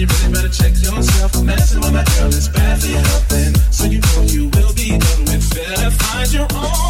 [0.00, 1.42] You really better check yourself.
[1.44, 4.72] Messing with my girl is bad for your health, and so you know you will
[4.72, 5.54] be done with.
[5.54, 6.89] Better find your own.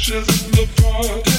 [0.00, 1.29] Pushes in the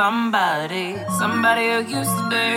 [0.00, 2.48] somebody, somebody who used to be.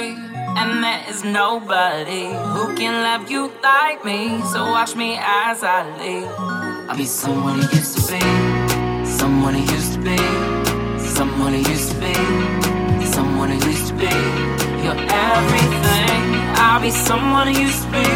[0.59, 4.41] And there is nobody who can love you like me.
[4.51, 6.29] So watch me as I leave.
[6.89, 8.21] I'll be someone who used to be,
[9.05, 10.17] someone who used to be,
[11.17, 12.15] someone who used to be,
[13.17, 14.15] someone who used to be.
[14.83, 15.01] You're
[15.33, 16.21] everything.
[16.63, 18.07] I'll be someone who used to be,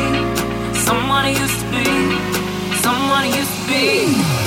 [0.88, 1.88] someone who used to be,
[2.85, 4.47] someone who used to be.